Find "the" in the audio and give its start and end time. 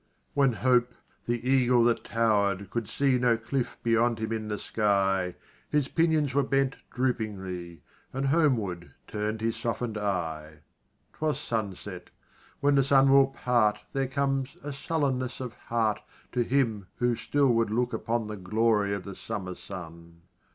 1.27-1.47, 4.47-4.57, 12.73-12.83, 18.25-18.37, 19.03-19.13